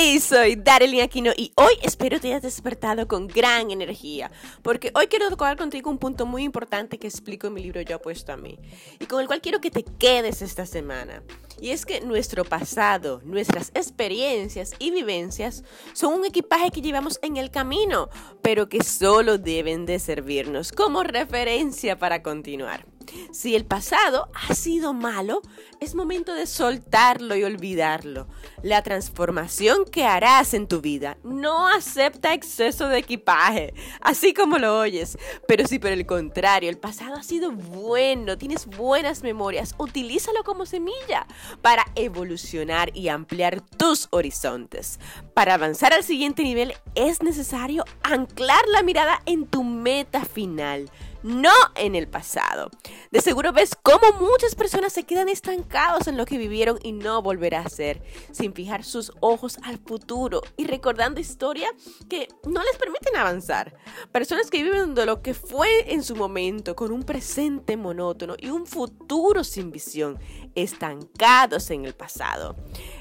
[0.00, 4.30] Hey, soy Darlene Aquino y hoy espero te hayas despertado con gran energía,
[4.62, 7.96] porque hoy quiero tocar contigo un punto muy importante que explico en mi libro Yo
[7.96, 8.60] apuesto a mí,
[9.00, 11.24] y con el cual quiero que te quedes esta semana.
[11.60, 15.64] Y es que nuestro pasado, nuestras experiencias y vivencias
[15.94, 18.08] son un equipaje que llevamos en el camino,
[18.40, 22.86] pero que solo deben de servirnos como referencia para continuar.
[23.32, 25.42] Si el pasado ha sido malo,
[25.80, 28.26] es momento de soltarlo y olvidarlo.
[28.62, 34.78] La transformación que harás en tu vida no acepta exceso de equipaje, así como lo
[34.78, 35.18] oyes.
[35.46, 40.66] Pero si por el contrario el pasado ha sido bueno, tienes buenas memorias, utilízalo como
[40.66, 41.26] semilla
[41.62, 44.98] para evolucionar y ampliar tus horizontes.
[45.34, 50.90] Para avanzar al siguiente nivel es necesario anclar la mirada en tu meta final
[51.22, 52.70] no en el pasado.
[53.10, 57.22] De seguro ves cómo muchas personas se quedan estancados en lo que vivieron y no
[57.22, 61.72] volverá a ser, sin fijar sus ojos al futuro y recordando historias
[62.08, 63.74] que no les permiten avanzar.
[64.12, 68.50] Personas que viven de lo que fue en su momento, con un presente monótono y
[68.50, 70.18] un futuro sin visión,
[70.54, 72.56] estancados en el pasado.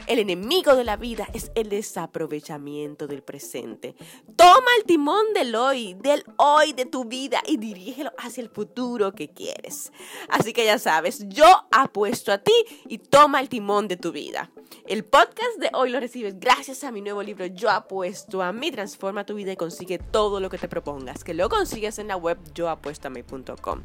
[0.08, 3.94] El enemigo de la vida es el desaprovechamiento del presente.
[4.38, 9.14] Toma el timón del hoy, del hoy de tu vida y dirígelo hacia el futuro
[9.14, 9.92] que quieres.
[10.30, 12.54] Así que ya sabes, yo apuesto a ti
[12.88, 14.50] y toma el timón de tu vida.
[14.88, 18.72] El podcast de hoy lo recibes gracias a mi nuevo libro Yo apuesto a mí,
[18.72, 22.16] transforma tu vida y consigue todo lo que te propongas, que lo consigues en la
[22.16, 23.84] web yoapuestoami.com.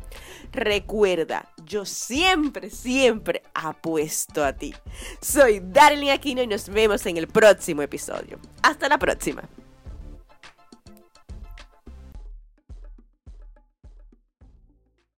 [0.53, 4.75] Recuerda, yo siempre, siempre apuesto a ti.
[5.21, 8.39] Soy Darlene Aquino y nos vemos en el próximo episodio.
[8.63, 9.43] Hasta la próxima.